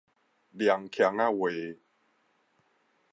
[0.55, 1.37] 涼腔仔話